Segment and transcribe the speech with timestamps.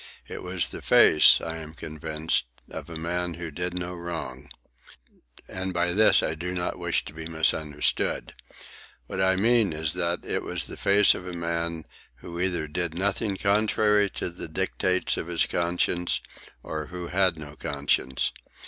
[0.27, 4.49] It was the face, I am convinced, of a man who did no wrong.
[5.47, 8.33] And by this I do not wish to be misunderstood.
[9.05, 11.83] What I mean is that it was the face of a man
[12.15, 16.19] who either did nothing contrary to the dictates of his conscience,
[16.63, 18.31] or who had no conscience.